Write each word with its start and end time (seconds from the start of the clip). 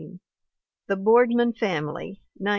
The 0.87 0.95
Boardman 0.95 1.53
Family, 1.53 2.19
1918. 2.37 2.47